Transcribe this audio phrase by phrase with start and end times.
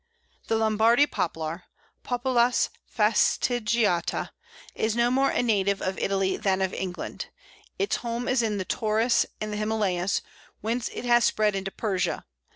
[0.47, 1.65] The Lombardy Poplar
[2.01, 4.31] (Populus fastigiata)
[4.73, 7.27] is no more a native of Italy than of England.
[7.77, 10.23] Its home is in the Taurus and the Himalayas,
[10.59, 12.25] whence it has spread into Persia.